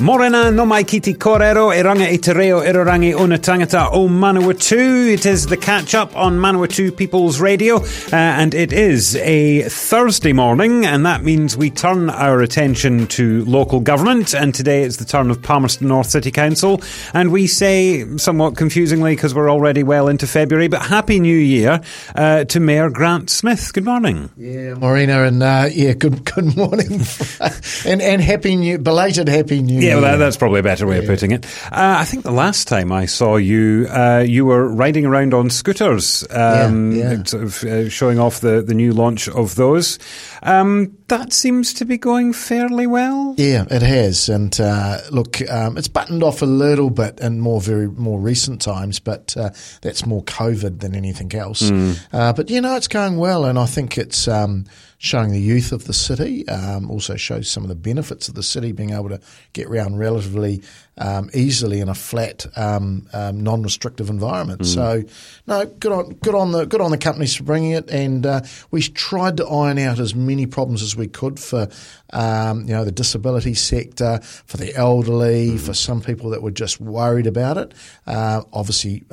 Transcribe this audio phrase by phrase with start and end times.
[0.00, 4.08] Morena no mai kiti korero e ranga i te reo irorangi o na tangata o
[4.08, 5.12] Manawatu.
[5.12, 10.32] It is the catch up on Manawatu People's Radio, uh, and it is a Thursday
[10.32, 14.32] morning, and that means we turn our attention to local government.
[14.32, 16.80] And today it's the turn of Palmerston North City Council,
[17.12, 21.80] and we say somewhat confusingly because we're already well into February, but Happy New Year
[22.14, 23.72] uh, to Mayor Grant Smith.
[23.74, 24.30] Good morning.
[24.38, 27.00] Yeah, Morena, and uh, yeah, good good morning,
[27.84, 29.89] and and happy new belated Happy New Year.
[29.89, 31.44] Yeah, well, that's probably a better way of putting it.
[31.72, 35.50] Uh, I think the last time I saw you, uh, you were riding around on
[35.50, 37.22] scooters, um, Yeah, yeah.
[37.24, 39.98] sort of uh, showing off the, the new launch of those.
[40.42, 43.34] Um, that seems to be going fairly well.
[43.36, 47.60] Yeah, it has, and uh, look, um, it's buttoned off a little bit in more
[47.60, 49.50] very more recent times, but uh,
[49.82, 51.70] that's more COVID than anything else.
[52.12, 54.66] Uh, but you know, it's going well, and I think it's um,
[55.02, 56.46] showing the youth of the city.
[56.46, 59.18] Um, also shows some of the benefits of the city being able to
[59.54, 60.62] get around relatively
[60.98, 64.66] um, easily in a flat, um, um, non-restrictive environment.
[64.66, 65.02] So,
[65.46, 68.42] no, good on good on the good on the companies for bringing it, and uh,
[68.70, 71.68] we tried to iron out as many problems as we could for
[72.12, 76.78] um, you know the disability sector, for the elderly, for some people that were just
[76.78, 77.72] worried about it.
[78.06, 79.04] Uh, obviously.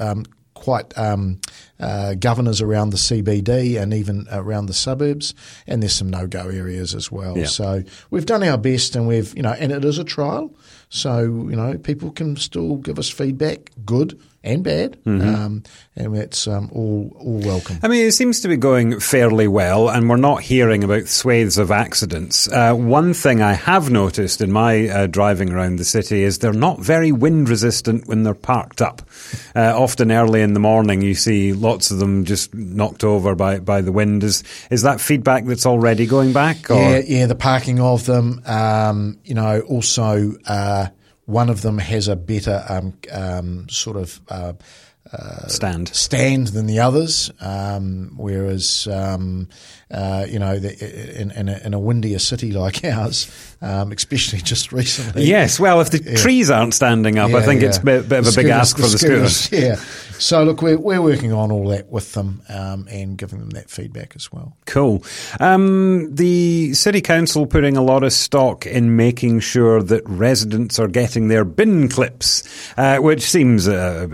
[0.58, 1.40] Quite um,
[1.80, 5.34] uh, governors around the CBD and even around the suburbs,
[5.66, 7.38] and there's some no-go areas as well.
[7.38, 7.46] Yeah.
[7.46, 10.54] So we've done our best, and we've you know, and it is a trial,
[10.90, 15.64] so you know, people can still give us feedback, good and bad, um,
[15.96, 17.80] and it's um, all all welcome.
[17.84, 21.58] I mean, it seems to be going fairly well, and we're not hearing about swathes
[21.58, 22.48] of accidents.
[22.52, 26.54] Uh, one thing I have noticed in my uh, driving around the city is they're
[26.54, 29.02] not very wind resistant when they're parked up.
[29.56, 33.60] Uh, often early in the morning, you see lots of them just knocked over by,
[33.60, 34.24] by the wind.
[34.24, 36.72] Is is that feedback that's already going back?
[36.72, 36.76] Or?
[36.76, 38.42] Yeah, yeah, the parking of them.
[38.46, 40.88] Um, you know, also uh,
[41.28, 44.54] one of them has a better um, um, sort of uh,
[45.48, 45.90] Stand.
[45.90, 47.32] stand than the others.
[47.40, 49.50] Um, whereas, um,
[49.90, 53.32] uh, you know, the, in, in, a, in a windier city like ours,
[53.62, 55.26] um, especially just recently.
[55.26, 57.70] Yes, well, if the trees aren't standing up, I think yeah.
[57.70, 59.52] it's a bit, bit of a The big ask for the scooters.
[59.58, 59.76] Yeah.
[60.20, 63.70] So look, we're we're working on all that with them um, and giving them that
[63.70, 64.58] feedback as well.
[64.66, 65.04] Cool.
[65.40, 70.88] Um, the city council putting a lot of stock in making sure that residents are
[70.88, 72.44] getting their bin clips,
[72.78, 74.08] uh, which seems uh,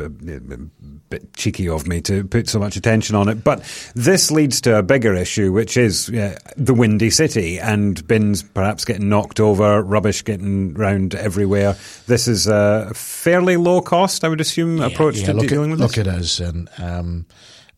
[1.14, 3.44] bit cheeky of me to put so much attention on it.
[3.44, 3.64] But
[3.96, 8.86] this leads to a bigger issue, which is uh, the windy city and bins perhaps
[8.86, 11.76] getting knocked over, rubbish getting round everywhere.
[12.08, 15.74] This is a fairly low cost, I would assume, approach yeah, to look dealing it,
[15.74, 16.08] with look, this.
[16.08, 17.26] it is, and um,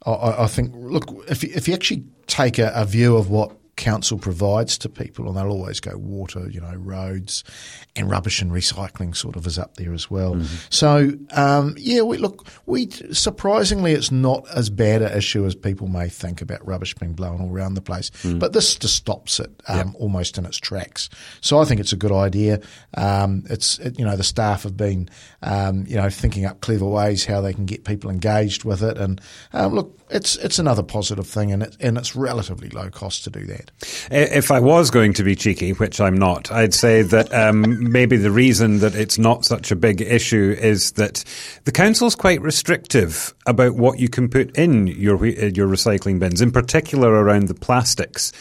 [0.06, 3.30] I- I, I think look if you, if you actually take a, a view of
[3.30, 7.44] what council provides to people, and they'll always go water, you know, roads,
[7.96, 10.36] and rubbish and recycling sort of is up there as well.
[10.36, 10.56] Mm-hmm.
[10.70, 15.88] So um, yeah, we look we surprisingly it's not as bad an issue as people
[15.88, 18.40] may think about rubbish being blown all around the place, Mm.
[18.40, 21.10] but this just stops it um, almost in its tracks.
[21.42, 22.62] So I think it's a good idea.
[22.96, 25.10] Um, it's it, you know the staff have been
[25.42, 28.98] um, you know thinking up clever ways how they can get people engaged with it,
[28.98, 29.20] and
[29.54, 33.30] um, look, it's it's another positive thing, and it, and it's relatively low cost to
[33.30, 33.65] do that.
[34.12, 38.18] If I was going to be cheeky, which I'm not, I'd say that um, maybe
[38.18, 41.24] the reason that it's not such a big issue is that
[41.66, 46.42] the council's quite restrictive about what you can put in your uh, your recycling bins,
[46.42, 48.32] in particular around the plastics.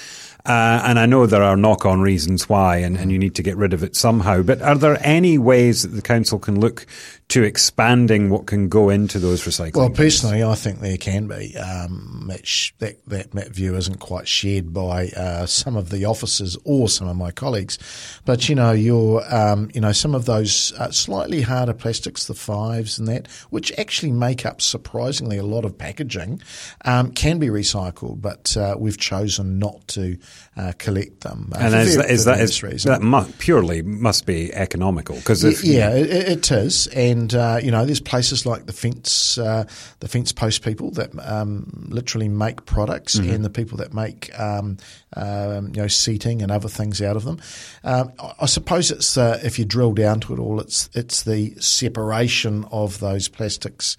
[0.46, 3.56] Uh, and I know there are knock-on reasons why, and, and you need to get
[3.56, 4.42] rid of it somehow.
[4.42, 6.84] But are there any ways that the council can look
[7.28, 9.76] to expanding what can go into those recycling?
[9.76, 9.98] Well, bins?
[9.98, 11.56] personally, I think there can be.
[11.56, 16.58] Um, sh- that, that that view isn't quite shared by uh, some of the officers
[16.64, 17.78] or some of my colleagues.
[18.26, 22.34] But you know, your um, you know some of those uh, slightly harder plastics, the
[22.34, 26.42] fives and that, which actually make up surprisingly a lot of packaging,
[26.84, 28.20] um, can be recycled.
[28.20, 30.18] But uh, we've chosen not to
[30.56, 31.50] uh, collect them.
[31.54, 35.16] Uh, and is, very, that, is that, is, that mu- purely must be economical?
[35.16, 39.36] Because yeah, yeah, it, it is, and uh, you know, there's places like the fence,
[39.38, 39.64] uh,
[40.00, 43.30] the fence post people that um, literally make products, mm-hmm.
[43.30, 44.76] and the people that make um,
[45.16, 47.40] um, you know seating and other things out of them.
[47.82, 51.54] Um, I suppose it's uh, if you drill down to it all, it's it's the
[51.60, 53.96] separation of those plastics.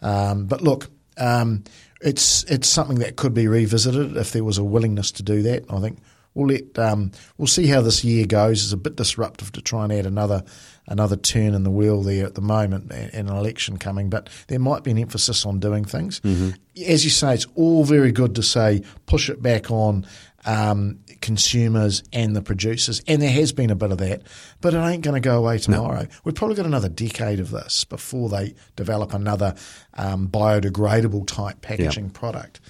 [0.00, 0.90] Um, but look.
[1.20, 1.64] Um,
[2.00, 5.64] it's it's something that could be revisited if there was a willingness to do that.
[5.70, 5.98] I think
[6.34, 8.62] we'll let um, we'll see how this year goes.
[8.62, 10.44] It's a bit disruptive to try and add another
[10.86, 14.08] another turn in the wheel there at the moment, and an election coming.
[14.08, 16.20] But there might be an emphasis on doing things.
[16.20, 16.50] Mm-hmm.
[16.86, 20.06] As you say, it's all very good to say push it back on
[20.48, 24.22] um, consumers and the producers, and there has been a bit of that,
[24.62, 26.02] but it ain't going to go away tomorrow.
[26.02, 26.08] No.
[26.24, 29.54] We've probably got another decade of this before they develop another
[29.94, 32.12] um, biodegradable type packaging yeah.
[32.14, 32.60] product.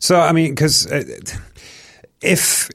[0.00, 1.04] So, I mean, because uh,
[2.22, 2.70] if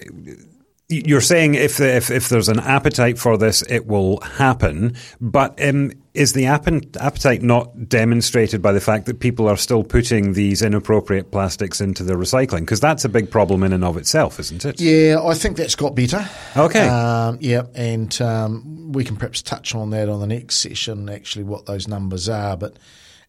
[0.87, 4.95] you're saying if, if if there's an appetite for this, it will happen.
[5.19, 10.33] But um, is the appetite not demonstrated by the fact that people are still putting
[10.33, 12.61] these inappropriate plastics into the recycling?
[12.61, 14.79] Because that's a big problem in and of itself, isn't it?
[14.79, 16.27] Yeah, I think that's got better.
[16.55, 16.87] Okay.
[16.87, 21.09] Um, yeah, and um, we can perhaps touch on that on the next session.
[21.09, 22.77] Actually, what those numbers are, but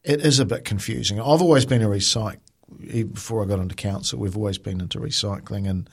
[0.02, 1.19] it is a bit confusing.
[1.19, 2.38] I've always been a recycle.
[3.12, 5.88] Before I got into council, we've always been into recycling and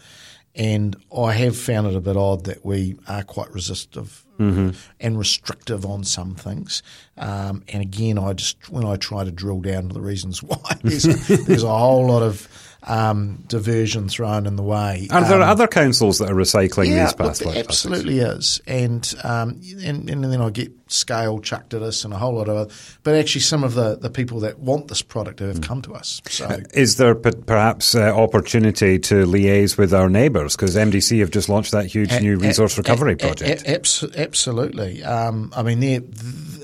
[0.56, 4.70] and I have found it a bit odd that we are quite resistive mm-hmm.
[5.00, 6.84] and restrictive on some things.
[7.18, 10.58] Um, and again, I just when I try to drill down to the reasons why,
[10.84, 12.48] there's, there's a whole lot of
[12.84, 15.08] um, diversion thrown in the way.
[15.12, 17.46] Are there are other councils that are recycling yeah, these?
[17.46, 22.14] Look, absolutely is, and, um, and and then I get scale chucked at us and
[22.14, 22.74] a whole lot of other.
[23.04, 25.64] But actually, some of the, the people that want this product have mm.
[25.64, 26.22] come to us.
[26.28, 31.32] So, is there p- perhaps uh, opportunity to liaise with our neighbours because MDC have
[31.32, 33.64] just launched that huge a- new resource a- recovery a- project?
[33.66, 35.04] absolutely.
[35.04, 36.02] Um, I mean, they're.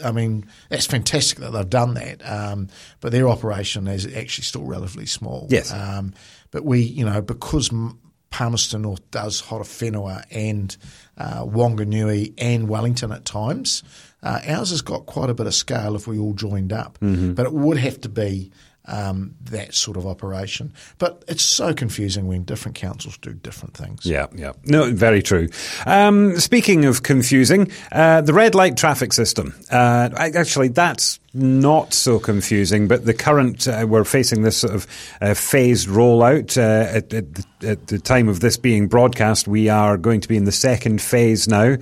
[0.04, 2.22] I mean, that's fantastic that they've done that.
[2.24, 2.68] Um,
[3.02, 5.48] but their operation is actually still relatively small.
[5.50, 5.74] Yes.
[5.74, 6.14] Um,
[6.52, 7.72] but we, you know, because
[8.30, 10.76] Palmerston North does Horowhenua and
[11.18, 13.84] uh, Wanganui and Wellington at times,
[14.24, 16.98] uh, ours has got quite a bit of scale if we all joined up.
[17.00, 17.34] Mm-hmm.
[17.34, 18.52] But it would have to be
[18.88, 20.74] um, that sort of operation.
[20.98, 24.06] But it's so confusing when different councils do different things.
[24.06, 24.54] Yeah, yeah.
[24.66, 25.50] No, very true.
[25.86, 29.54] Um, speaking of confusing, uh, the red light traffic system.
[29.70, 34.88] Uh, actually, that's not so confusing, but the current, uh, we're facing this sort of
[35.22, 36.58] uh, phased rollout.
[36.58, 40.28] Uh, at, at, the, at, the time of this being broadcast, we are going to
[40.28, 41.76] be in the second phase now.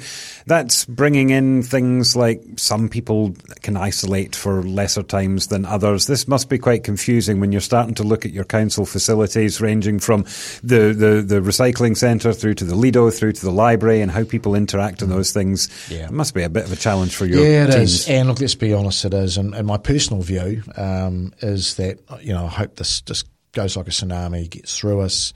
[0.45, 6.07] That's bringing in things like some people can isolate for lesser times than others.
[6.07, 9.99] This must be quite confusing when you're starting to look at your council facilities, ranging
[9.99, 10.23] from
[10.63, 14.23] the, the, the recycling centre through to the Lido, through to the library, and how
[14.23, 15.69] people interact in those things.
[15.89, 16.05] Yeah.
[16.05, 18.01] It must be a bit of a challenge for your Yeah, it teams.
[18.01, 18.09] is.
[18.09, 19.37] And look, let's be honest, it is.
[19.37, 23.75] And, and my personal view um, is that you know I hope this just goes
[23.75, 25.33] like a tsunami, gets through us.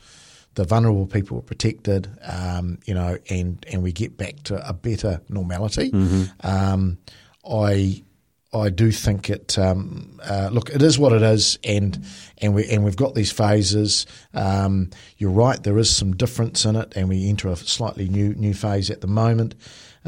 [0.56, 4.73] The vulnerable people are protected, um, you know, and, and we get back to a
[4.73, 5.91] better normality.
[5.91, 6.45] Mm-hmm.
[6.45, 6.97] Um,
[7.50, 8.03] I
[8.51, 9.59] I do think it.
[9.59, 12.03] Um, uh, look, it is what it is, and
[12.39, 14.07] and we and we've got these phases.
[14.33, 15.61] Um, you're right.
[15.61, 19.01] There is some difference in it, and we enter a slightly new new phase at
[19.01, 19.53] the moment.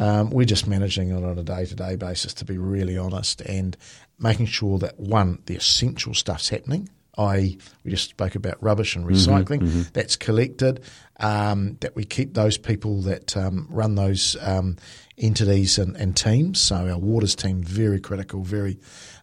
[0.02, 3.42] Um, we're just managing it on a day to day basis, to be really honest,
[3.42, 3.78] and
[4.18, 6.90] making sure that one, the essential stuff's happening.
[7.18, 9.60] I we just spoke about rubbish and mm-hmm, recycling.
[9.60, 9.90] Mm-hmm, mm-hmm.
[9.94, 10.82] That's collected.
[11.20, 14.78] Um, that we keep those people that um, run those um,
[15.20, 16.60] entities and, and, teams.
[16.60, 18.80] So our waters team very critical, very,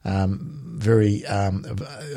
[0.09, 1.25] um, very.
[1.27, 1.65] Um,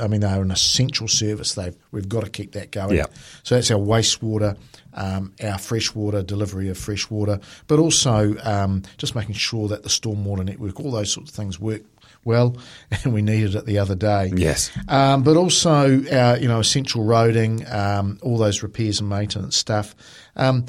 [0.02, 1.56] I mean, they're an essential service.
[1.56, 2.96] They've we've got to keep that going.
[2.96, 3.06] Yeah.
[3.44, 4.58] So that's our wastewater
[4.94, 10.46] um, our freshwater delivery of freshwater, but also um, just making sure that the stormwater
[10.46, 11.84] network, all those sorts of things work
[12.24, 12.58] well,
[13.04, 14.32] and we needed it the other day.
[14.36, 19.56] Yes, um, but also our you know essential roading, um, all those repairs and maintenance
[19.56, 19.96] stuff.
[20.36, 20.66] Um,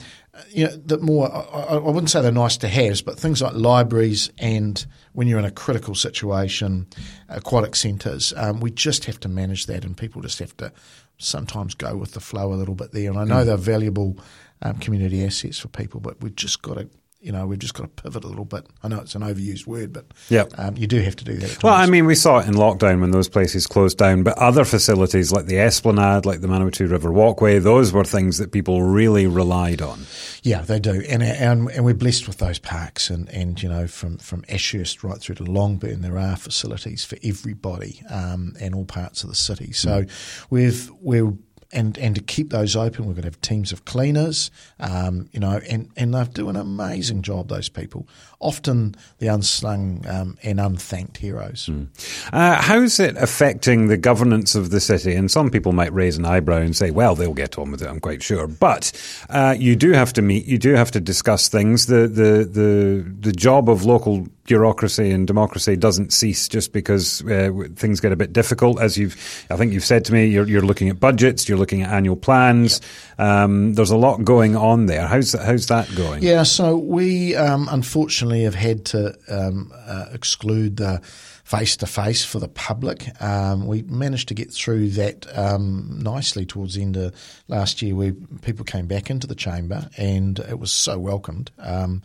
[0.48, 3.54] you know, the more I, I, wouldn't say they're nice to have, but things like
[3.54, 6.86] libraries and when you're in a critical situation,
[7.28, 10.72] aquatic centres, um, we just have to manage that, and people just have to
[11.18, 13.10] sometimes go with the flow a little bit there.
[13.10, 13.46] And I know mm.
[13.46, 14.16] they're valuable
[14.62, 16.88] um, community assets for people, but we've just got to
[17.22, 18.66] you know, we've just got to pivot a little bit.
[18.82, 20.52] I know it's an overused word, but yep.
[20.58, 21.62] Um, you do have to do that.
[21.62, 24.64] Well, I mean, we saw it in lockdown when those places closed down, but other
[24.64, 29.28] facilities like the Esplanade, like the Manawatu River Walkway, those were things that people really
[29.28, 30.04] relied on.
[30.42, 33.86] Yeah, they do, and and, and we're blessed with those parks, and, and you know,
[33.86, 38.84] from from Ashurst right through to Longburn, there are facilities for everybody um, and all
[38.84, 39.72] parts of the city.
[39.72, 40.46] So mm.
[40.50, 41.32] we've we're
[41.72, 45.40] and and to keep those open, we're going to have teams of cleaners, um, you
[45.40, 47.48] know, and and they do an amazing job.
[47.48, 48.06] Those people,
[48.40, 51.68] often the unsung um, and unthanked heroes.
[51.70, 51.88] Mm.
[52.32, 55.14] Uh, how's it affecting the governance of the city?
[55.14, 57.88] And some people might raise an eyebrow and say, "Well, they'll get on with it."
[57.88, 58.92] I'm quite sure, but
[59.30, 61.86] uh, you do have to meet, you do have to discuss things.
[61.86, 67.50] The the the the job of local bureaucracy and democracy doesn't cease just because uh,
[67.76, 68.80] things get a bit difficult.
[68.80, 71.82] As you've, I think you've said to me, you're, you're looking at budgets, you're looking
[71.82, 72.80] at annual plans.
[73.18, 75.06] Um, there's a lot going on there.
[75.06, 76.22] How's how's that going?
[76.22, 81.00] Yeah, so we um, unfortunately have had to um, uh, exclude the
[81.44, 83.08] face to face for the public.
[83.20, 87.14] Um, we managed to get through that um, nicely towards the end of
[87.48, 91.50] last year, where people came back into the chamber, and it was so welcomed.
[91.58, 92.02] Um,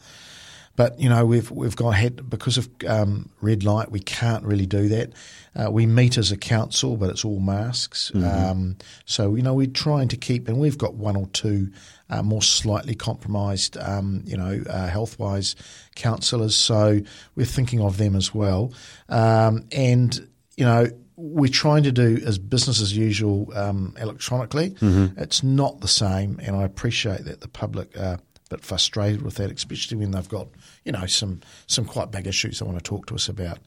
[0.78, 4.68] but you know, we've we've got had because of um, red light, we can't really
[4.68, 5.12] do that.
[5.56, 8.12] Uh, we meet as a council, but it's all masks.
[8.14, 8.50] Mm-hmm.
[8.50, 11.72] Um, so you know, we're trying to keep, and we've got one or two
[12.12, 15.56] uh, more slightly compromised, um, you know, uh, health wise
[15.96, 16.56] councillors.
[16.56, 17.02] So
[17.36, 18.72] we're thinking of them as well,
[19.10, 24.70] um, and you know we're trying to do as business as usual um, electronically.
[24.70, 25.20] Mm-hmm.
[25.20, 28.20] It's not the same, and I appreciate that the public are
[28.50, 30.48] bit frustrated with that, especially when they've got
[30.84, 33.60] you know some some quite big issues they want to talk to us about.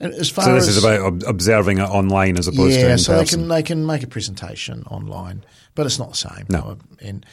[0.00, 2.92] And as far so this as, is about observing it online as opposed yeah, to
[2.92, 3.40] in so person.
[3.40, 5.44] they can they can make a presentation online,
[5.74, 6.46] but it's not the same.
[6.48, 7.26] No, and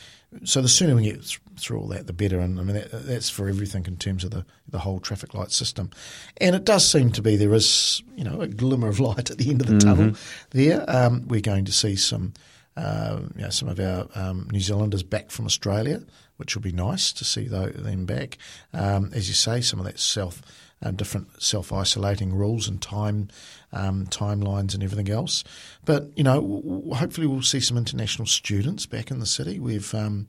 [0.43, 2.39] so the sooner we get through all that, the better.
[2.39, 5.51] And I mean that, that's for everything in terms of the the whole traffic light
[5.51, 5.91] system.
[6.37, 9.37] And it does seem to be there is you know a glimmer of light at
[9.37, 9.95] the end of the mm-hmm.
[9.95, 10.15] tunnel.
[10.51, 12.33] There, um, we're going to see some.
[12.77, 16.01] Uh, you know, some of our um, New Zealanders back from Australia
[16.37, 18.37] which will be nice to see them back.
[18.73, 20.41] Um, as you say, some of that self
[20.83, 23.29] uh, different self isolating rules and time
[23.71, 25.43] um, timelines and everything else.
[25.85, 29.59] But you know, w- hopefully we'll see some international students back in the city.
[29.59, 30.27] We've um,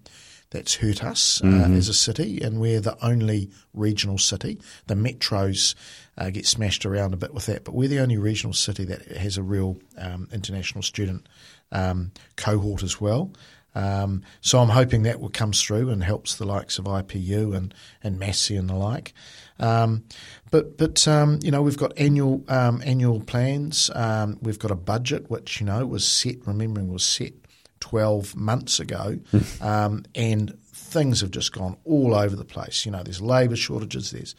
[0.51, 1.75] that's hurt us uh, mm-hmm.
[1.75, 4.61] as a city, and we're the only regional city.
[4.87, 5.75] The metros
[6.17, 9.17] uh, get smashed around a bit with that, but we're the only regional city that
[9.17, 11.29] has a real um, international student
[11.73, 13.33] um, cohort as well.
[13.75, 17.75] Um, so I'm hoping that will comes through and helps the likes of IPU and
[18.03, 19.13] and Massey and the like.
[19.61, 20.05] Um,
[20.51, 23.91] but but um, you know we've got annual um, annual plans.
[23.95, 26.47] Um, we've got a budget which you know was set.
[26.47, 27.35] Remembering was set
[27.81, 29.19] 12 months ago,
[29.61, 32.87] um, and things have just gone all over the place.
[32.87, 34.35] You know, there's labour shortages, there's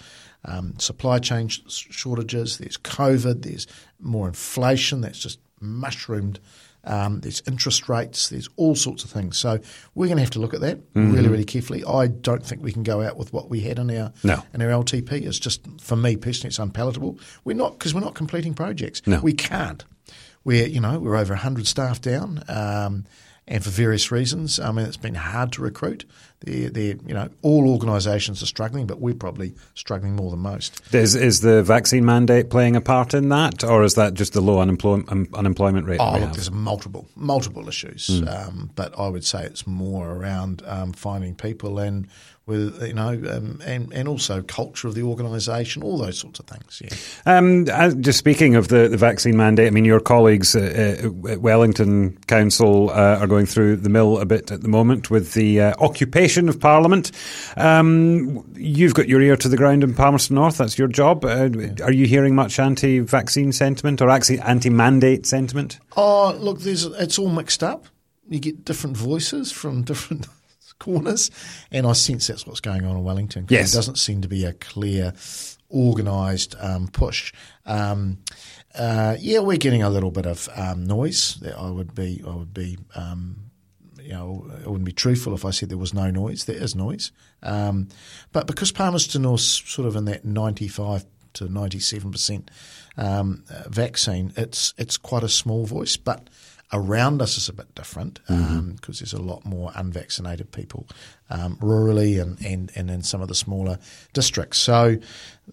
[0.45, 3.67] um, supply chain sh- shortages, there's COVID, there's
[3.99, 6.39] more inflation that's just mushroomed
[6.87, 8.29] um, there's interest rates.
[8.29, 9.37] There's all sorts of things.
[9.37, 9.59] So
[9.93, 11.13] we're going to have to look at that mm-hmm.
[11.13, 11.83] really, really carefully.
[11.85, 14.43] I don't think we can go out with what we had in our no.
[14.53, 15.11] in our LTP.
[15.25, 17.19] It's just for me personally, it's unpalatable.
[17.43, 19.01] We're not because we're not completing projects.
[19.05, 19.19] No.
[19.19, 19.83] We can't.
[20.43, 22.43] We're you know we're over hundred staff down.
[22.47, 23.05] Um,
[23.47, 24.59] and for various reasons.
[24.59, 26.05] I mean, it's been hard to recruit.
[26.41, 30.81] They're, they're, you know, all organisations are struggling, but we're probably struggling more than most.
[30.93, 34.41] Is, is the vaccine mandate playing a part in that, or is that just the
[34.41, 35.99] low unemployment um, unemployment rate?
[35.99, 38.27] Oh, look, there's multiple multiple issues, mm.
[38.27, 42.07] um, but I would say it's more around um, finding people and
[42.47, 46.47] with you know, um, and and also culture of the organisation, all those sorts of
[46.47, 46.81] things.
[46.81, 47.37] Yeah.
[47.37, 47.65] Um,
[48.01, 52.17] just speaking of the, the vaccine mandate, I mean, your colleagues uh, uh, at Wellington
[52.27, 55.73] Council uh, are going through the mill a bit at the moment with the uh,
[55.79, 57.11] occupation of Parliament.
[57.57, 60.57] Um, you've got your ear to the ground in Palmerston North.
[60.57, 61.25] That's your job.
[61.25, 61.73] Uh, yeah.
[61.83, 65.79] Are you hearing much anti-vaccine sentiment or actually anti-mandate sentiment?
[65.97, 67.87] Oh, look, there's it's all mixed up.
[68.29, 70.27] You get different voices from different
[70.79, 71.31] corners,
[71.71, 73.45] and I sense that's what's going on in Wellington.
[73.49, 75.13] Yes, there doesn't seem to be a clear,
[75.71, 77.33] organised um, push.
[77.65, 78.19] Um,
[78.75, 81.35] uh, yeah, we're getting a little bit of um, noise.
[81.41, 83.49] That I would be, I would be, um,
[84.01, 86.45] you know, it wouldn't be truthful if I said there was no noise.
[86.45, 87.11] There is noise,
[87.43, 87.87] um,
[88.31, 92.51] but because Palmerston North's sort of in that ninety-five to ninety-seven percent
[92.97, 96.29] um, vaccine, it's it's quite a small voice, but
[96.73, 98.57] Around us is a bit different because mm-hmm.
[98.57, 100.87] um, there's a lot more unvaccinated people
[101.29, 103.79] um, rurally and, and, and in some of the smaller
[104.13, 104.57] districts.
[104.57, 104.97] So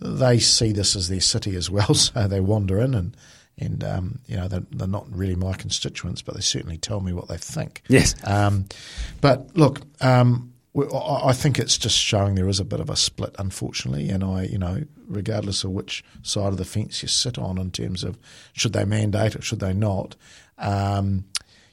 [0.01, 1.95] they see this as their city as well.
[1.95, 3.17] So they wander in and
[3.57, 7.13] and um, you know they're, they're, not really my constituents, but they certainly tell me
[7.13, 7.83] what they think.
[7.89, 8.15] Yes.
[8.25, 8.67] Um,
[9.21, 13.37] but look, um, I think it's just showing there is a bit of a split,
[13.39, 14.09] unfortunately.
[14.11, 17.71] And I, you know, regardless of which side of the fence you sit on in
[17.71, 18.19] terms of
[18.55, 20.17] should they mandate it, should they not,
[20.59, 21.25] um,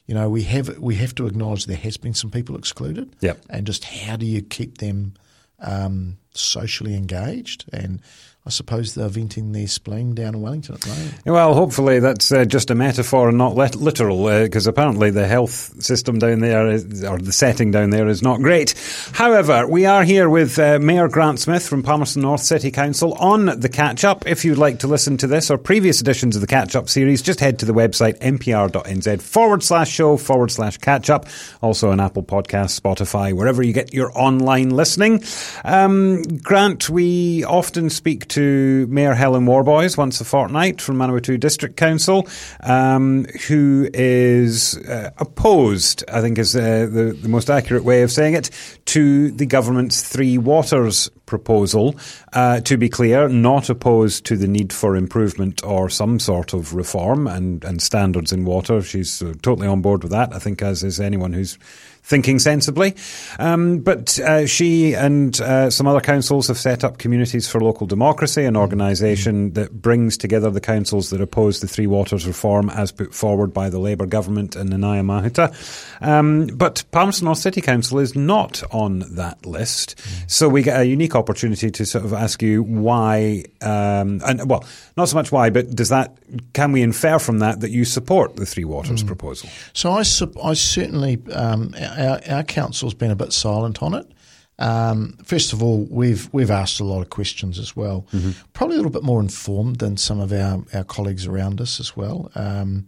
[0.06, 3.14] you know, we have we have to acknowledge there has been some people excluded.
[3.20, 3.40] Yep.
[3.50, 5.14] And just how do you keep them,
[5.60, 8.00] um, socially engaged and
[8.44, 11.14] I suppose they're venting their spleen down in Wellington at the moment.
[11.24, 15.28] Well, hopefully that's uh, just a metaphor and not lit- literal, because uh, apparently the
[15.28, 18.74] health system down there, is, or the setting down there, is not great.
[19.12, 23.60] However, we are here with uh, Mayor Grant Smith from Palmerston North City Council on
[23.60, 24.26] the catch up.
[24.26, 27.22] If you'd like to listen to this or previous editions of the catch up series,
[27.22, 31.26] just head to the website mpr.nz forward slash show forward slash catch up.
[31.60, 35.22] Also on Apple Podcasts, Spotify, wherever you get your online listening.
[35.64, 41.76] Um, Grant, we often speak to Mayor Helen Worboys once a fortnight from Manawatu District
[41.76, 42.26] Council,
[42.60, 48.10] um, who is uh, opposed, I think is uh, the, the most accurate way of
[48.10, 48.50] saying it,
[48.86, 51.94] to the government's Three Waters proposal.
[52.32, 56.74] Uh, to be clear, not opposed to the need for improvement or some sort of
[56.74, 58.80] reform and, and standards in water.
[58.82, 61.58] She's uh, totally on board with that, I think, as is anyone who's
[62.02, 62.94] thinking sensibly.
[63.38, 67.86] Um, but uh, she and uh, some other councils have set up communities for local
[67.86, 72.92] democracy, an organisation that brings together the councils that oppose the Three Waters reform as
[72.92, 75.52] put forward by the Labour government and Nanaia Mahuta.
[76.00, 80.00] Um, but Palmerston North City Council is not on that list.
[80.26, 84.64] So we get a unique opportunity to sort of ask you why, um, and well,
[84.96, 86.16] not so much why, but does that,
[86.52, 89.06] can we infer from that that you support the Three Waters mm.
[89.06, 89.48] proposal?
[89.72, 90.00] So I,
[90.42, 94.10] I certainly, um, our, our council's been a bit silent on it.
[94.58, 98.06] Um, first of all, we've we've asked a lot of questions as well.
[98.12, 98.30] Mm-hmm.
[98.52, 101.96] Probably a little bit more informed than some of our, our colleagues around us as
[101.96, 102.30] well.
[102.34, 102.86] Um,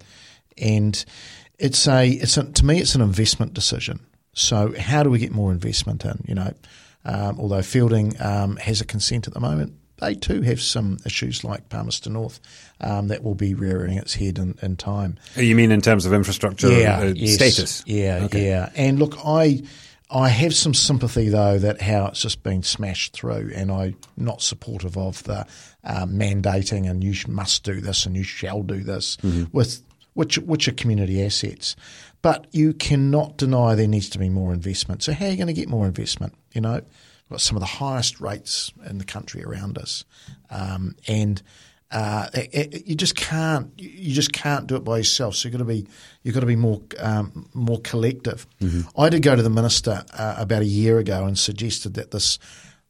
[0.57, 1.05] and
[1.59, 4.01] it's a it's a, to me it's an investment decision.
[4.35, 6.23] So how do we get more investment in?
[6.29, 6.55] You know,
[7.05, 11.45] um, although Feilding um, has a consent at the moment, they too have some issues
[11.45, 12.41] like Palmerston North
[12.81, 15.19] um, that will be rearing its head in, in, time.
[15.37, 17.85] You mean in terms of infrastructure yeah, uh, yes, status?
[17.87, 18.47] Yeah, okay.
[18.47, 18.71] yeah.
[18.75, 19.63] And look, I
[20.11, 24.43] I have some sympathy though that how it's just been smashed through, and I'm not
[24.43, 25.47] supportive of the
[25.85, 29.45] uh, mandating and you must do this and you shall do this mm-hmm.
[29.53, 29.83] with
[30.15, 31.77] which which are community assets.
[32.23, 35.03] But you cannot deny there needs to be more investment.
[35.03, 36.35] So how are you going to get more investment?
[36.55, 36.81] You know,
[37.31, 40.05] got some of the highest rates in the country around us,
[40.51, 41.43] um, and
[41.91, 45.37] uh, it, it, you just can't you just can't do it by yourself.
[45.37, 45.87] So you've got to be
[46.23, 48.47] you've got to be more um, more collective.
[48.61, 49.01] Mm-hmm.
[49.01, 52.39] I did go to the minister uh, about a year ago and suggested that this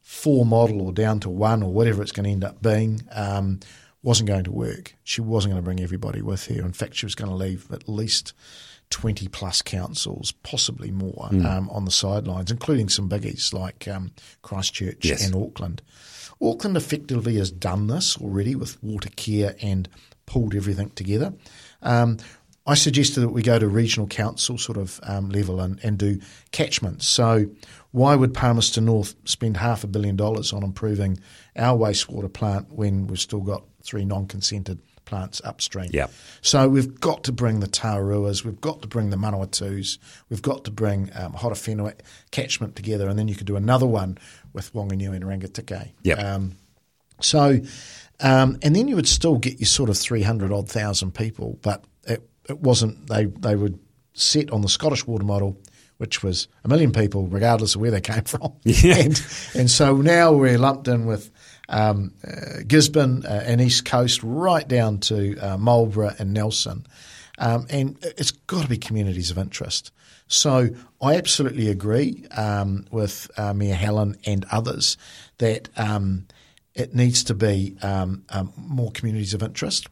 [0.01, 3.03] four model or down to one or whatever it's going to end up being.
[3.13, 3.61] Um,
[4.03, 4.95] wasn't going to work.
[5.03, 6.63] She wasn't going to bring everybody with her.
[6.63, 8.35] In fact, she was going to leave at least
[8.91, 11.45] 20 plus councils, possibly more, mm.
[11.45, 15.27] um, on the sidelines, including some biggies like um, Christchurch yes.
[15.27, 15.83] and Auckland.
[16.41, 19.89] Auckland effectively has done this already with Watercare and
[20.27, 21.33] pulled everything together.
[21.83, 22.19] Um,
[22.67, 26.21] I suggested that we go to regional council sort of um, level and, and do
[26.51, 27.07] catchments.
[27.07, 27.47] So,
[27.91, 31.19] why would Palmerston North spend half a billion dollars on improving
[31.57, 35.91] our wastewater plant when we've still got three non consented plants upstream.
[35.93, 36.07] Yeah.
[36.43, 40.65] So we've got to bring the Tararuas, we've got to bring the Manawatus, we've got
[40.65, 41.99] to bring um, Horowhenua
[42.31, 44.19] catchment together, and then you could do another one
[44.53, 45.93] with Wanganui and Rangitikei.
[46.03, 46.15] Yeah.
[46.15, 46.57] Um,
[47.21, 47.61] so,
[48.21, 51.85] um, and then you would still get your sort of 300 odd thousand people, but
[52.05, 53.79] it, it wasn't, they, they would
[54.15, 55.57] set on the Scottish water model
[55.99, 58.53] which was a million people, regardless of where they came from.
[58.65, 58.97] Yeah.
[58.97, 61.31] And, and so now we're lumped in with
[61.69, 66.87] um, uh, Gisborne uh, and East Coast right down to uh, Marlborough and Nelson.
[67.39, 69.91] Um, and it's got to be communities of interest.
[70.27, 74.97] So I absolutely agree um, with uh, Mayor Helen and others
[75.39, 76.27] that um,
[76.75, 79.89] it needs to be um, um, more communities of interest.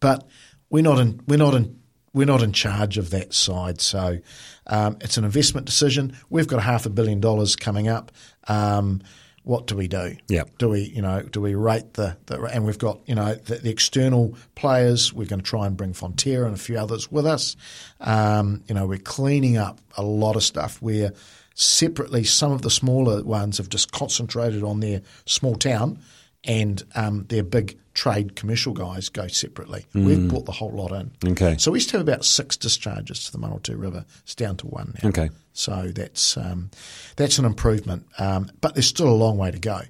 [0.00, 0.26] But
[0.68, 1.80] we're not in we're not in
[2.12, 3.80] we're not in charge of that side.
[3.80, 4.18] So
[4.66, 6.16] um, it's an investment decision.
[6.30, 8.10] We've got half a billion dollars coming up.
[8.48, 9.02] Um,
[9.46, 10.16] what do we do?
[10.26, 10.42] Yeah.
[10.58, 13.54] Do we, you know, do we rate the, the and we've got, you know, the,
[13.54, 15.12] the, external players.
[15.12, 17.54] We're going to try and bring Fonterra and a few others with us.
[18.00, 21.12] Um, you know, we're cleaning up a lot of stuff where
[21.54, 26.00] separately some of the smaller ones have just concentrated on their small town
[26.46, 29.86] and um, their big trade commercial guys go separately.
[29.94, 30.04] Mm.
[30.04, 31.10] We've brought the whole lot in.
[31.32, 31.56] Okay.
[31.58, 34.04] So we used to have about six discharges to the Manawatu River.
[34.22, 35.08] It's down to one now.
[35.08, 35.30] Okay.
[35.52, 36.70] So that's um,
[37.16, 39.80] that's an improvement, um, but there's still a long way to go.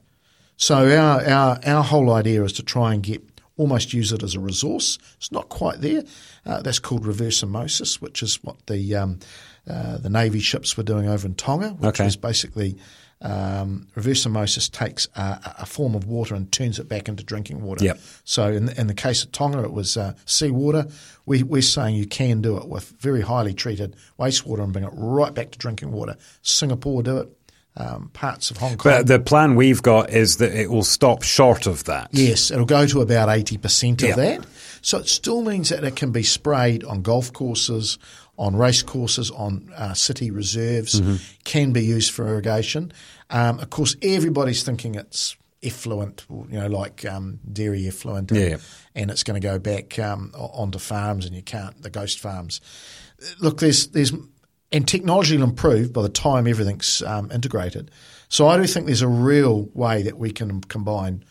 [0.57, 3.23] So our, our our whole idea is to try and get
[3.57, 4.99] almost use it as a resource.
[5.17, 6.05] It's not quite there.
[6.45, 9.19] Uh, that's called reverse osmosis, which is what the um,
[9.69, 12.07] uh, the Navy ships were doing over in Tonga, which okay.
[12.07, 12.77] is basically
[13.23, 17.63] um, reverse osmosis takes a, a, form of water and turns it back into drinking
[17.63, 17.85] water.
[17.85, 17.99] Yep.
[18.25, 20.87] So in the, in the case of Tonga, it was uh, seawater.
[21.25, 24.93] We, we're saying you can do it with very highly treated wastewater and bring it
[24.93, 26.17] right back to drinking water.
[26.43, 27.29] Singapore do it.
[27.79, 28.93] um, parts of Hong Kong.
[28.93, 32.09] But the plan we've got is that it will stop short of that.
[32.13, 34.15] Yes, it'll go to about 80% of Yeah.
[34.17, 34.47] that.
[34.81, 37.99] So it still means that it can be sprayed on golf courses,
[38.39, 41.17] on race courses, on uh, city reserves, Mm-hmm.
[41.45, 42.93] can be used for irrigation.
[43.31, 48.57] Um, of course, everybody's thinking it's effluent, you know, like um, dairy effluent, and, Yeah.
[48.95, 52.61] and it's going to go back um, onto farms, and you can't the ghost farms.
[53.41, 54.13] Look, there's there's
[54.73, 57.91] and technology will improve by the time everything's um, integrated.
[58.29, 61.25] So I do think there's a real way that we can combine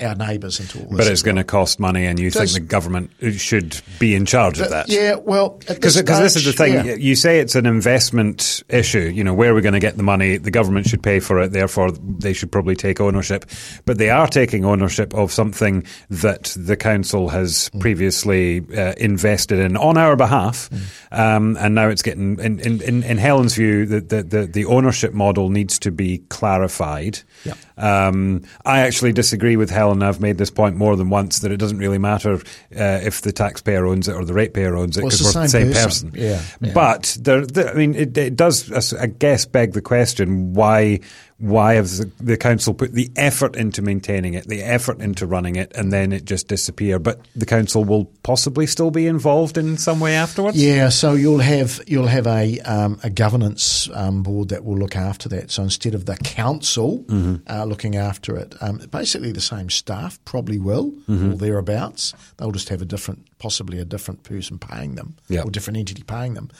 [0.00, 0.96] our neighbours into all this.
[0.98, 4.58] But it's going to cost money, and you think the government should be in charge
[4.58, 4.88] of that.
[4.88, 6.72] Yeah, well, Because this is the thing.
[6.86, 6.94] yeah.
[6.94, 9.00] You say it's an investment issue.
[9.14, 10.38] You know, where are we going to get the money?
[10.38, 11.52] The government should pay for it.
[11.52, 13.44] Therefore, they should probably take ownership.
[13.84, 17.80] But they are taking ownership of something that the council has Mm.
[17.80, 20.70] previously uh, invested in on our behalf.
[20.70, 21.18] Mm.
[21.18, 24.64] Um, and now it's getting, in, in, in, in Helen's view, the, the, the, the
[24.64, 27.20] ownership model needs to be clarified.
[27.44, 27.56] Yep.
[27.76, 30.02] Um, I actually disagree with Helen.
[30.02, 33.32] I've made this point more than once that it doesn't really matter uh, if the
[33.32, 35.72] taxpayer owns it or the ratepayer owns it Well, it's because the we're the same
[35.72, 36.10] same person.
[36.10, 36.28] person.
[36.28, 36.72] Yeah, yeah.
[36.74, 41.00] But there, there, I mean, it, it does, I guess, beg the question: why,
[41.38, 45.72] why has the, council put the effort into maintaining it, the effort into running it,
[45.76, 46.98] and then it just disappear?
[46.98, 50.56] But the council will possibly still be involved in some way afterwards.
[50.56, 54.94] Yeah, so you'll have you'll have a um, a governance um, board that will look
[54.96, 55.50] after that.
[55.50, 57.36] So instead of the council Mm-hmm.
[57.52, 61.32] uh, looking after it, um, basically the same staff probably will Mm-hmm.
[61.32, 62.14] or thereabouts.
[62.36, 65.42] They'll just have a different, possibly a different person paying them Yeah.
[65.42, 66.50] or different entity paying them.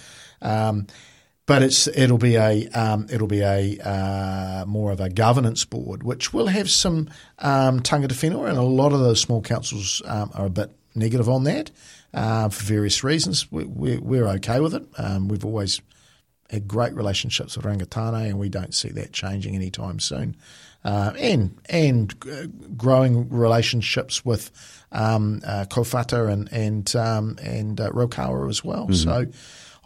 [1.46, 6.04] But it's it'll be a um, it'll be a uh, more of a governance board,
[6.04, 10.30] which will have some um, tangata whenua, and a lot of the small councils um,
[10.34, 11.70] are a bit negative on that
[12.14, 13.50] uh, for various reasons.
[13.50, 14.84] We, we, we're okay with it.
[14.98, 15.80] Um, we've always
[16.50, 20.36] had great relationships with Rangitane, and we don't see that changing anytime soon.
[20.84, 24.50] Uh, and and uh, growing relationships with
[24.90, 28.92] um, uh, Kauwhata and and um, and uh, Raukawa as well.
[28.92, 29.26] So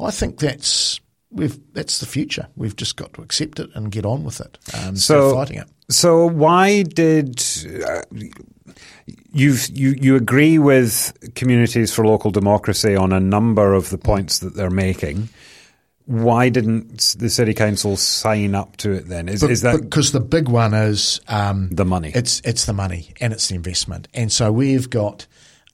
[0.01, 2.49] I think that's we've that's the future.
[2.57, 4.59] We've just got to accept it and get on with it.
[4.75, 5.69] Um, So, fighting it.
[5.91, 7.43] so why did
[7.85, 8.03] uh,
[9.33, 14.39] you've, you you agree with communities for local democracy on a number of the points
[14.41, 15.29] that they're making?
[16.07, 19.29] Why didn't the city council sign up to it then?
[19.29, 22.13] Is, is that because the big one is um, the money?
[22.15, 25.27] It's it's the money and it's the investment, and so we've got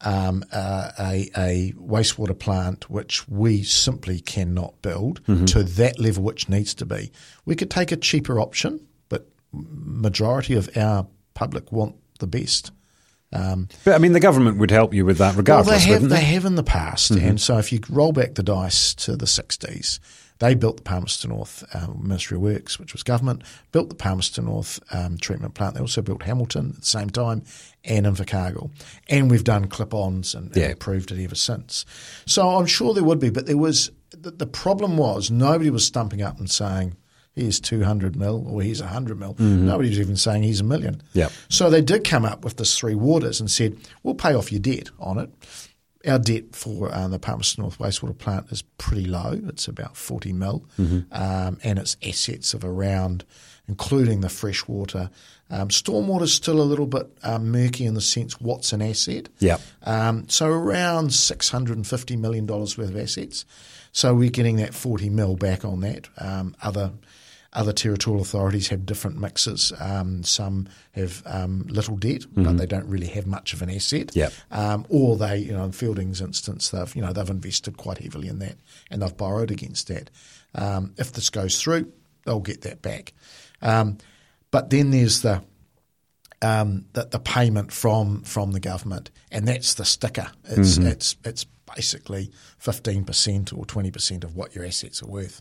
[0.04, 5.44] um, uh, a, a wastewater plant which we simply cannot build Mm-hmm.
[5.46, 7.10] to that level which needs to be.
[7.44, 12.72] We could take a cheaper option, but majority of our public want the best.
[13.30, 16.10] But I mean, the government would help you with that Well, regardless, they have wouldn't
[16.10, 16.24] they they?
[16.34, 17.26] have in the past, Mm-hmm.
[17.28, 20.00] and so if you roll back the dice to the sixties,
[20.42, 24.44] they built the Palmerston North um, Ministry of Works, which was government, built the Palmerston
[24.46, 25.74] North um, treatment plant.
[25.74, 27.44] They also built Hamilton at the same time,
[27.84, 28.70] and Invercargill,
[29.08, 30.70] and we've done clip-ons and, and Yeah.
[30.70, 31.86] improved it ever since.
[32.26, 35.86] So I'm sure there would be, but there was the, the problem was nobody was
[35.86, 36.96] stumping up and saying.
[37.34, 39.34] Here's 200 mil or here's 100 mil.
[39.38, 40.96] Nobody was even saying he's a million.
[40.96, 41.18] Mm-hmm.
[41.20, 41.32] Yep.
[41.48, 44.60] So they did come up with this three waters and said, we'll pay off your
[44.60, 45.30] debt on it.
[46.06, 49.40] Our debt for uh, the Palmerston North wastewater plant is pretty low.
[49.46, 50.64] It's about 40 mil,
[51.12, 53.24] um, and its assets of around,
[53.68, 55.10] including the freshwater.
[55.50, 55.76] Um, is
[56.32, 59.28] still a little bit um, murky in the sense what's an asset.
[59.40, 59.60] Yep.
[59.82, 63.44] Um, so around $650 million worth of assets.
[63.92, 66.08] So we're getting that 40 mil back on that.
[66.16, 66.92] Um, other
[67.54, 69.72] other territorial authorities have different mixes.
[69.78, 74.16] Um, some have um, little debt, but they don't really have much of an asset.
[74.16, 74.32] Yep.
[74.50, 78.28] Um, or they, you know, in Feilding's instance, they've you know they've invested quite heavily
[78.28, 78.56] in that
[78.90, 80.10] and they've borrowed against that.
[80.54, 81.92] Um, if this goes through,
[82.24, 83.12] they'll get that back.
[83.60, 83.98] Um,
[84.50, 85.42] but then there's the
[86.42, 90.30] um, the, the payment from from the government, and that's the sticker.
[90.44, 95.40] It's it's it's basically fifteen percent or twenty percent of what your assets are worth,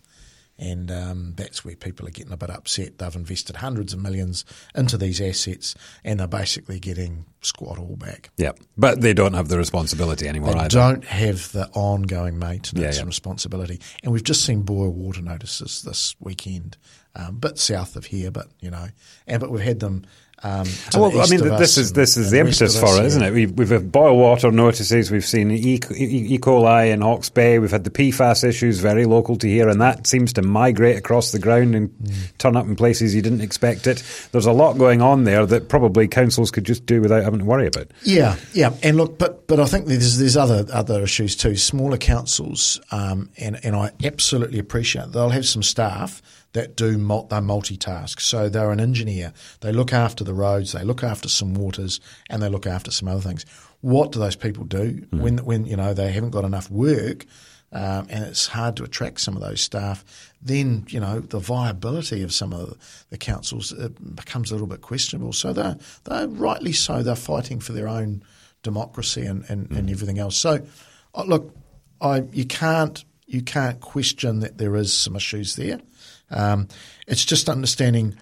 [0.61, 2.99] and um, that's where people are getting a bit upset.
[2.99, 4.45] They've invested hundreds of millions
[4.75, 8.29] into these assets, and they're basically getting squat all back.
[8.37, 10.69] Yeah, but they don't have the responsibility anymore They either.
[10.69, 12.99] don't have the ongoing maintenance Yeah, yeah.
[12.99, 13.81] and responsibility.
[14.03, 16.77] And we've just seen boil water notices this weekend,
[17.15, 18.87] um, bit south of here, but you know,
[19.27, 20.05] and but we've had them.
[20.43, 23.31] Um, Well, I mean, this is this is the impetus for us, it, isn't it?
[23.33, 25.11] We've, we've had boil water notices.
[25.11, 25.55] We've seen E.
[25.55, 26.35] e.
[26.35, 26.39] e.
[26.39, 27.59] coli in Hawke's Bay.
[27.59, 31.31] We've had the PFAS issues very local to here, and that seems to migrate across
[31.31, 32.37] the ground and Mm.
[32.39, 34.01] turn up in places you didn't expect it.
[34.31, 37.45] There's a lot going on there that probably councils could just do without having to
[37.45, 37.87] worry about.
[38.03, 41.55] Yeah, yeah, and look, but but I think there's there's other other issues too.
[41.55, 46.21] Smaller councils, um, and and I absolutely appreciate they'll have some staff
[46.53, 48.19] that do mul- they multitask.
[48.19, 49.33] So they're an engineer.
[49.61, 53.07] They look after the roads, they look after some waters, and they look after some
[53.07, 53.45] other things.
[53.81, 55.19] What do those people do mm.
[55.19, 57.25] when when you know they haven't got enough work?
[57.73, 60.03] Um, and it's hard to attract some of those staff,
[60.41, 62.77] then you know the viability of some of
[63.09, 63.71] the councils
[64.13, 65.31] becomes a little bit questionable.
[65.31, 68.23] So they're, they're rightly so they're fighting for their own
[68.61, 69.77] democracy and, and, mm.
[69.77, 70.35] and everything else.
[70.35, 70.59] So
[71.15, 71.55] uh, look,
[72.01, 75.79] I you can't you can't question that there is some issues there.
[76.31, 76.67] Um,
[77.07, 78.15] it's just understanding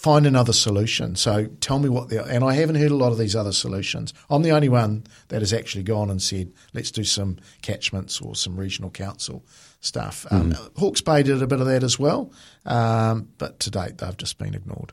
[0.00, 1.14] find another solution.
[1.14, 4.14] So tell me what the and I haven't heard a lot of these other solutions.
[4.30, 8.34] I'm the only one that has actually gone and said let's do some catchments or
[8.34, 9.44] some regional council
[9.80, 10.24] stuff.
[10.30, 10.56] Mm.
[10.56, 12.32] Um, Hawke's Bay did a bit of that as well,
[12.64, 14.92] um, but to date they've just been ignored.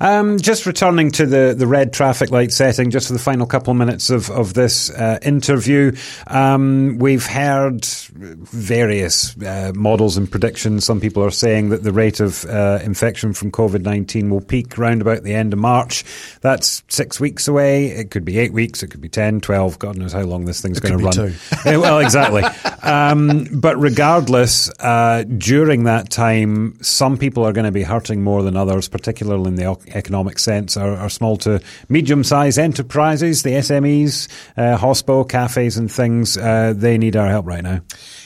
[0.00, 3.70] Um, just returning to the, the red traffic light setting, just for the final couple
[3.70, 5.94] of minutes of, of this uh, interview,
[6.26, 10.84] um, we've heard various uh, models and predictions.
[10.84, 14.78] Some people are saying that the rate of uh, infection from COVID 19 will peak
[14.78, 16.04] around about the end of March.
[16.40, 17.86] That's six weeks away.
[17.86, 19.78] It could be eight weeks, it could be 10, 12.
[19.78, 21.34] God knows how long this thing's going to run.
[21.80, 22.42] well, exactly.
[22.82, 28.42] um, but regardless, uh, during that time, some people are going to be hurting more
[28.42, 33.50] than others, particularly in the economic sense are, are small to medium sized enterprises, the
[33.50, 36.36] SMEs, uh, hospo, cafes, and things.
[36.36, 37.80] Uh, they need our help right now.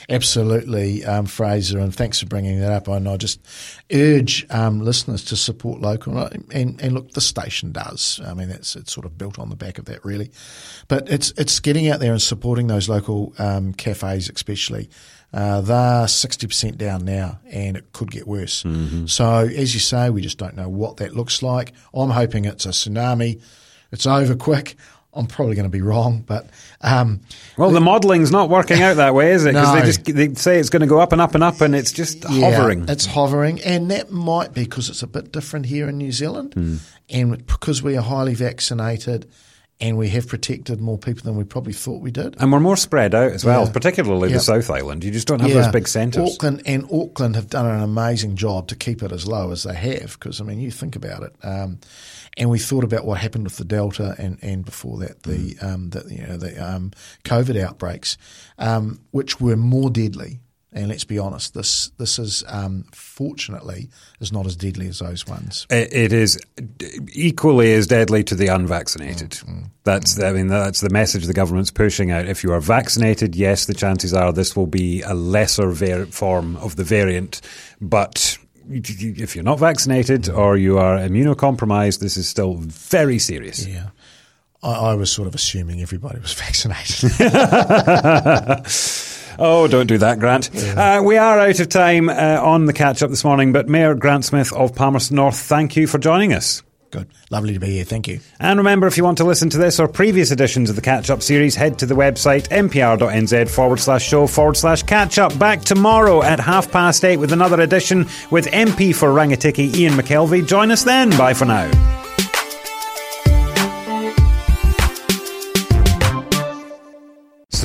[0.08, 2.88] Absolutely, um, Fraser, and thanks for bringing that up.
[2.88, 3.40] And I just
[3.92, 6.18] urge um, listeners to support local.
[6.18, 8.20] And, and, look, the station does.
[8.24, 10.30] I mean, it's it's sort of built on the back of that, really.
[10.88, 14.90] But it's it's getting out there and supporting those local um, cafes, especially.
[15.34, 18.62] Uh, they're 60% down now and it could get worse.
[18.62, 19.06] Mm-hmm.
[19.06, 21.72] So, as you say, we just don't know what that looks like.
[21.92, 23.42] I'm hoping it's a tsunami.
[23.90, 24.76] It's over quick.
[25.12, 26.48] I'm probably going to be wrong, but
[26.80, 27.20] um,
[27.56, 29.52] well, the, the modelling's not working out that way, is it?
[29.52, 29.80] Because no.
[29.80, 31.92] they just they say it's going to go up and up and up, and it's
[31.92, 32.88] just yeah, hovering.
[32.88, 36.54] It's hovering, and that might be because it's a bit different here in New Zealand,
[36.56, 36.80] mm.
[37.08, 39.30] and because we are highly vaccinated
[39.80, 42.36] and we have protected more people than we probably thought we did.
[42.40, 43.72] And we're more spread out as well, yeah.
[43.72, 45.02] particularly the South Island.
[45.02, 45.62] You just don't have yeah.
[45.62, 46.34] those big centres.
[46.34, 49.74] Auckland and Auckland have done an amazing job to keep it as low as they
[49.74, 51.34] have, because I mean, you think about it.
[51.42, 51.80] Um,
[52.36, 55.64] and we thought about what happened with the Delta and, and before that the, mm.
[55.64, 56.92] um, the you know the um,
[57.24, 58.16] COVID outbreaks,
[58.58, 60.40] um, which were more deadly
[60.74, 63.88] and let's be honest, this this is um, fortunately
[64.20, 65.66] is not as deadly as those ones.
[65.70, 66.38] it is
[67.12, 69.30] equally as deadly to the unvaccinated.
[69.30, 70.28] Mm, mm, that's mm.
[70.28, 72.26] I mean that's the message the government's pushing out.
[72.26, 76.56] If you are vaccinated, yes, the chances are this will be a lesser var- form
[76.56, 77.40] of the variant,
[77.80, 78.36] but
[78.68, 83.64] if you're not vaccinated or you are immunocompromised, this is still very serious.
[83.66, 83.90] Yeah.
[84.62, 87.12] I, I was sort of assuming everybody was vaccinated.
[89.38, 90.50] Oh, don't do that, Grant.
[90.52, 90.98] Yeah.
[90.98, 93.94] Uh, we are out of time uh, on the catch up this morning, but Mayor
[93.94, 96.62] Grant Smith of Palmerston North, thank you for joining us.
[96.90, 97.08] Good.
[97.28, 97.84] Lovely to be here.
[97.84, 98.20] Thank you.
[98.38, 101.10] And remember, if you want to listen to this or previous editions of the Catch
[101.10, 105.36] Up series, head to the website mpr.nz forward slash show forward slash catch up.
[105.36, 110.46] Back tomorrow at half past eight with another edition with MP for Rangitikei, Ian McKelvie.
[110.46, 111.10] Join us then.
[111.18, 112.03] Bye for now.